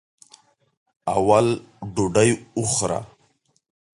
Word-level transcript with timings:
اول 1.15 1.47
ډوډۍ 1.95 2.29
وخوره. 2.61 2.99